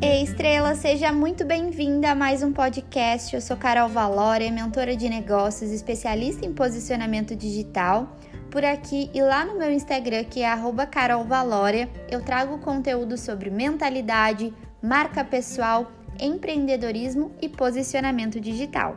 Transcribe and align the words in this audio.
Ei, 0.00 0.22
Estrela, 0.22 0.76
seja 0.76 1.12
muito 1.12 1.44
bem-vinda 1.44 2.12
a 2.12 2.14
mais 2.14 2.40
um 2.40 2.52
podcast. 2.52 3.34
Eu 3.34 3.40
sou 3.40 3.56
Carol 3.56 3.88
Valória, 3.88 4.48
mentora 4.48 4.94
de 4.94 5.08
negócios, 5.08 5.72
especialista 5.72 6.46
em 6.46 6.52
posicionamento 6.52 7.34
digital. 7.34 8.16
Por 8.48 8.64
aqui 8.64 9.10
e 9.12 9.20
lá 9.20 9.44
no 9.44 9.58
meu 9.58 9.72
Instagram, 9.72 10.22
que 10.22 10.40
é 10.40 10.56
carolvalória, 10.88 11.90
eu 12.08 12.22
trago 12.22 12.58
conteúdo 12.58 13.18
sobre 13.18 13.50
mentalidade, 13.50 14.54
marca 14.80 15.24
pessoal, 15.24 15.90
empreendedorismo 16.20 17.32
e 17.42 17.48
posicionamento 17.48 18.40
digital. 18.40 18.96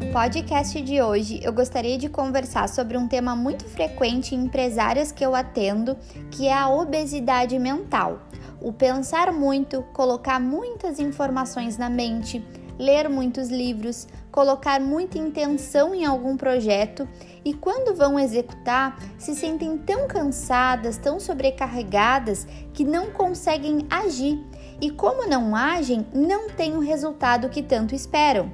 No 0.00 0.12
podcast 0.12 0.80
de 0.80 1.02
hoje, 1.02 1.40
eu 1.42 1.52
gostaria 1.52 1.98
de 1.98 2.08
conversar 2.08 2.68
sobre 2.68 2.96
um 2.96 3.08
tema 3.08 3.34
muito 3.34 3.64
frequente 3.64 4.36
em 4.36 4.44
empresárias 4.44 5.10
que 5.10 5.26
eu 5.26 5.34
atendo, 5.34 5.98
que 6.30 6.46
é 6.46 6.54
a 6.54 6.68
obesidade 6.68 7.58
mental 7.58 8.20
o 8.60 8.72
pensar 8.72 9.32
muito, 9.32 9.82
colocar 9.92 10.40
muitas 10.40 10.98
informações 10.98 11.76
na 11.76 11.88
mente, 11.88 12.44
ler 12.78 13.08
muitos 13.08 13.48
livros, 13.48 14.06
colocar 14.30 14.80
muita 14.80 15.18
intenção 15.18 15.94
em 15.94 16.04
algum 16.04 16.36
projeto 16.36 17.08
e 17.44 17.52
quando 17.52 17.94
vão 17.94 18.18
executar 18.18 18.98
se 19.18 19.34
sentem 19.34 19.76
tão 19.78 20.06
cansadas, 20.06 20.96
tão 20.96 21.18
sobrecarregadas 21.18 22.46
que 22.72 22.84
não 22.84 23.10
conseguem 23.10 23.86
agir 23.90 24.38
e, 24.80 24.90
como 24.90 25.26
não 25.26 25.56
agem, 25.56 26.06
não 26.12 26.48
têm 26.50 26.76
o 26.76 26.80
resultado 26.80 27.48
que 27.48 27.62
tanto 27.62 27.94
esperam. 27.94 28.50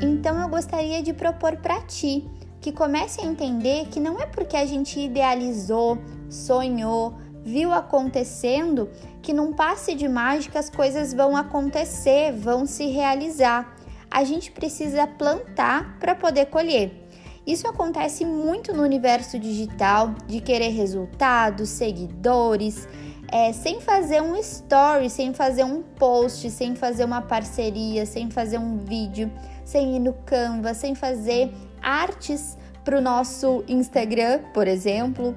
Então, 0.00 0.40
eu 0.40 0.48
gostaria 0.48 1.02
de 1.02 1.12
propor 1.12 1.56
para 1.58 1.80
ti 1.82 2.28
que 2.60 2.72
comece 2.72 3.20
a 3.20 3.24
entender 3.24 3.86
que 3.88 4.00
não 4.00 4.20
é 4.20 4.26
porque 4.26 4.56
a 4.56 4.66
gente 4.66 5.00
idealizou, 5.00 5.98
sonhou, 6.28 7.14
viu 7.44 7.72
acontecendo 7.72 8.88
que 9.22 9.32
num 9.32 9.52
passe 9.52 9.94
de 9.94 10.08
mágica 10.08 10.58
as 10.58 10.70
coisas 10.70 11.12
vão 11.12 11.36
acontecer, 11.36 12.32
vão 12.32 12.66
se 12.66 12.86
realizar. 12.86 13.76
A 14.10 14.24
gente 14.24 14.50
precisa 14.50 15.06
plantar 15.06 15.98
para 15.98 16.14
poder 16.14 16.46
colher. 16.46 17.08
Isso 17.46 17.66
acontece 17.66 18.24
muito 18.24 18.72
no 18.74 18.82
universo 18.82 19.38
digital, 19.38 20.14
de 20.26 20.40
querer 20.40 20.68
resultados, 20.68 21.70
seguidores, 21.70 22.86
é, 23.32 23.52
sem 23.52 23.80
fazer 23.80 24.20
um 24.20 24.36
story, 24.36 25.08
sem 25.08 25.32
fazer 25.32 25.64
um 25.64 25.82
post, 25.82 26.50
sem 26.50 26.74
fazer 26.74 27.04
uma 27.04 27.22
parceria, 27.22 28.04
sem 28.04 28.30
fazer 28.30 28.58
um 28.58 28.78
vídeo, 28.78 29.30
sem 29.64 29.96
ir 29.96 30.00
no 30.00 30.12
Canva, 30.12 30.74
sem 30.74 30.94
fazer 30.94 31.52
artes 31.80 32.58
para 32.84 32.98
o 32.98 33.00
nosso 33.00 33.64
Instagram, 33.68 34.40
por 34.52 34.66
exemplo. 34.66 35.34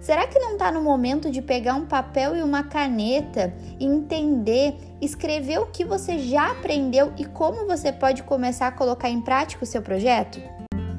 Será 0.00 0.26
que 0.26 0.38
não 0.38 0.52
está 0.52 0.70
no 0.70 0.82
momento 0.82 1.30
de 1.30 1.42
pegar 1.42 1.74
um 1.74 1.86
papel 1.86 2.36
e 2.36 2.42
uma 2.42 2.62
caneta 2.62 3.52
entender, 3.80 4.76
escrever 5.00 5.58
o 5.58 5.66
que 5.66 5.84
você 5.84 6.18
já 6.18 6.50
aprendeu 6.50 7.12
e 7.16 7.24
como 7.24 7.66
você 7.66 7.92
pode 7.92 8.22
começar 8.22 8.68
a 8.68 8.72
colocar 8.72 9.10
em 9.10 9.20
prática 9.20 9.64
o 9.64 9.66
seu 9.66 9.82
projeto? 9.82 10.40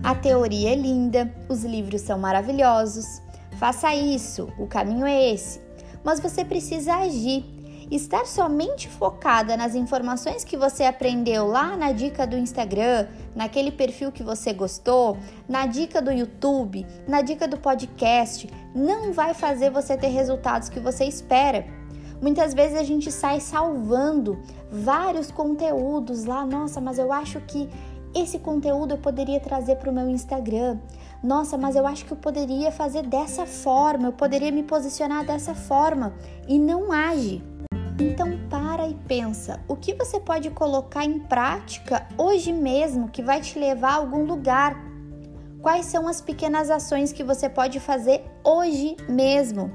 A 0.03 0.15
teoria 0.15 0.71
é 0.71 0.75
linda, 0.75 1.33
os 1.49 1.63
livros 1.63 2.01
são 2.01 2.17
maravilhosos. 2.17 3.21
Faça 3.59 3.93
isso, 3.95 4.47
o 4.57 4.67
caminho 4.67 5.05
é 5.05 5.33
esse. 5.33 5.61
Mas 6.03 6.19
você 6.19 6.45
precisa 6.45 6.95
agir 6.95 7.43
estar 7.89 8.25
somente 8.25 8.89
focada 8.89 9.55
nas 9.55 9.73
informações 9.75 10.43
que 10.43 10.57
você 10.57 10.83
aprendeu 10.83 11.47
lá 11.47 11.77
na 11.77 11.91
dica 11.91 12.27
do 12.27 12.37
Instagram, 12.37 13.07
naquele 13.35 13.71
perfil 13.71 14.11
que 14.11 14.23
você 14.23 14.51
gostou, 14.53 15.17
na 15.47 15.65
dica 15.65 16.01
do 16.01 16.11
YouTube, 16.11 16.85
na 17.07 17.21
dica 17.21 17.47
do 17.47 17.57
podcast, 17.57 18.49
não 18.75 19.13
vai 19.13 19.33
fazer 19.33 19.69
você 19.69 19.95
ter 19.95 20.07
resultados 20.07 20.69
que 20.69 20.79
você 20.79 21.05
espera. 21.05 21.65
Muitas 22.21 22.53
vezes 22.53 22.77
a 22.77 22.83
gente 22.83 23.11
sai 23.11 23.39
salvando 23.39 24.39
vários 24.71 25.31
conteúdos 25.31 26.25
lá, 26.25 26.45
nossa, 26.45 26.81
mas 26.81 26.97
eu 26.97 27.13
acho 27.13 27.39
que 27.41 27.69
esse 28.15 28.39
conteúdo 28.39 28.95
eu 28.95 28.97
poderia 28.97 29.39
trazer 29.39 29.75
para 29.75 29.91
o 29.91 29.93
meu 29.93 30.09
Instagram. 30.09 30.79
Nossa, 31.23 31.57
mas 31.57 31.75
eu 31.75 31.85
acho 31.85 32.05
que 32.05 32.11
eu 32.11 32.17
poderia 32.17 32.71
fazer 32.71 33.03
dessa 33.03 33.45
forma, 33.45 34.07
eu 34.07 34.13
poderia 34.13 34.51
me 34.51 34.63
posicionar 34.63 35.25
dessa 35.25 35.53
forma 35.53 36.13
e 36.47 36.57
não 36.57 36.91
age. 36.91 37.43
Então 37.99 38.37
para 38.47 38.87
e 38.87 38.93
pensa, 38.93 39.59
o 39.67 39.75
que 39.75 39.95
você 39.95 40.19
pode 40.19 40.51
colocar 40.51 41.03
em 41.03 41.17
prática 41.17 42.07
hoje 42.15 42.53
mesmo 42.53 43.09
que 43.09 43.23
vai 43.23 43.41
te 43.41 43.57
levar 43.57 43.93
a 43.93 43.95
algum 43.95 44.23
lugar? 44.23 44.77
Quais 45.61 45.87
são 45.87 46.07
as 46.07 46.21
pequenas 46.21 46.69
ações 46.69 47.11
que 47.11 47.23
você 47.23 47.49
pode 47.49 47.79
fazer 47.79 48.23
hoje 48.43 48.95
mesmo? 49.09 49.71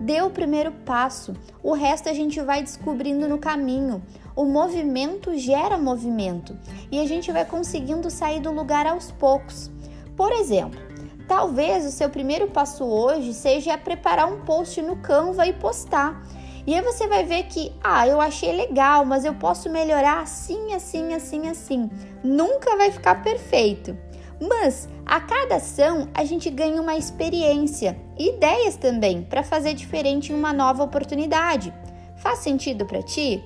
Dê 0.00 0.22
o 0.22 0.30
primeiro 0.30 0.72
passo, 0.72 1.34
o 1.62 1.74
resto 1.74 2.08
a 2.08 2.14
gente 2.14 2.40
vai 2.40 2.62
descobrindo 2.62 3.28
no 3.28 3.36
caminho. 3.36 4.02
O 4.34 4.46
movimento 4.46 5.36
gera 5.36 5.76
movimento 5.76 6.56
e 6.90 6.98
a 6.98 7.06
gente 7.06 7.30
vai 7.30 7.44
conseguindo 7.44 8.08
sair 8.08 8.40
do 8.40 8.50
lugar 8.50 8.86
aos 8.86 9.10
poucos. 9.10 9.70
Por 10.16 10.32
exemplo, 10.32 10.80
talvez 11.26 11.84
o 11.84 11.90
seu 11.90 12.08
primeiro 12.08 12.48
passo 12.48 12.84
hoje 12.84 13.34
seja 13.34 13.76
preparar 13.76 14.32
um 14.32 14.40
post 14.40 14.80
no 14.80 14.96
Canva 14.96 15.46
e 15.46 15.52
postar. 15.52 16.24
E 16.68 16.74
aí 16.74 16.82
você 16.82 17.08
vai 17.08 17.24
ver 17.24 17.44
que, 17.44 17.72
ah, 17.82 18.06
eu 18.06 18.20
achei 18.20 18.52
legal, 18.54 19.02
mas 19.02 19.24
eu 19.24 19.32
posso 19.32 19.70
melhorar 19.70 20.20
assim, 20.20 20.74
assim, 20.74 21.14
assim, 21.14 21.48
assim. 21.48 21.90
Nunca 22.22 22.76
vai 22.76 22.92
ficar 22.92 23.22
perfeito. 23.22 23.96
Mas 24.38 24.86
a 25.06 25.18
cada 25.18 25.56
ação 25.56 26.10
a 26.12 26.26
gente 26.26 26.50
ganha 26.50 26.82
uma 26.82 26.94
experiência 26.94 27.98
e 28.18 28.34
ideias 28.34 28.76
também 28.76 29.22
para 29.22 29.42
fazer 29.42 29.72
diferente 29.72 30.30
em 30.30 30.34
uma 30.34 30.52
nova 30.52 30.82
oportunidade. 30.82 31.72
Faz 32.18 32.40
sentido 32.40 32.84
para 32.84 33.00
ti? 33.00 33.42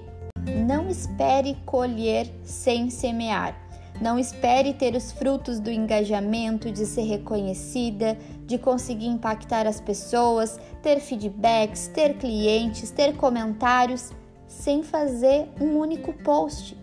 Não 0.67 0.89
espere 0.89 1.57
colher 1.65 2.27
sem 2.43 2.91
semear. 2.91 3.62
Não 4.01 4.19
espere 4.19 4.75
ter 4.75 4.95
os 4.97 5.13
frutos 5.13 5.61
do 5.61 5.71
engajamento, 5.71 6.73
de 6.73 6.85
ser 6.87 7.03
reconhecida, 7.03 8.17
de 8.47 8.59
conseguir 8.59 9.07
impactar 9.07 9.67
as 9.67 9.81
pessoas, 9.81 10.59
ter 10.83 10.99
feedbacks, 10.99 11.89
ter 11.89 12.15
clientes, 12.15 12.91
ter 12.91 13.17
comentários, 13.17 14.11
sem 14.47 14.83
fazer 14.83 15.49
um 15.61 15.77
único 15.79 16.13
post. 16.13 16.77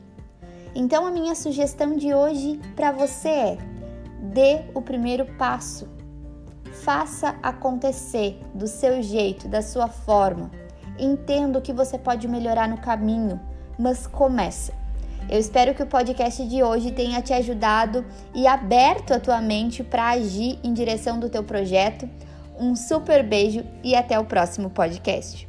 Então, 0.74 1.06
a 1.06 1.12
minha 1.12 1.36
sugestão 1.36 1.96
de 1.96 2.14
hoje 2.14 2.60
para 2.76 2.92
você 2.92 3.30
é: 3.30 3.58
dê 4.22 4.62
o 4.74 4.82
primeiro 4.82 5.26
passo. 5.38 5.88
Faça 6.84 7.36
acontecer 7.44 8.40
do 8.54 8.68
seu 8.68 9.02
jeito, 9.02 9.48
da 9.48 9.62
sua 9.62 9.88
forma. 9.88 10.50
Entenda 10.98 11.60
que 11.60 11.74
você 11.74 11.98
pode 11.98 12.28
melhorar 12.28 12.68
no 12.68 12.78
caminho, 12.78 13.40
mas 13.78 14.08
começa. 14.08 14.79
Eu 15.30 15.40
espero 15.40 15.76
que 15.76 15.84
o 15.84 15.86
podcast 15.86 16.44
de 16.48 16.64
hoje 16.64 16.92
tenha 16.92 17.22
te 17.22 17.34
ajudado 17.34 18.04
e 18.34 18.48
aberto 18.48 19.14
a 19.14 19.20
tua 19.20 19.40
mente 19.40 19.84
para 19.84 20.10
agir 20.10 20.58
em 20.64 20.74
direção 20.74 21.20
do 21.20 21.30
teu 21.30 21.44
projeto. 21.44 22.10
Um 22.60 22.76
super 22.76 23.24
beijo 23.24 23.64
e 23.84 23.96
até 23.96 24.20
o 24.20 24.26
próximo 24.26 24.72
podcast. 24.72 25.48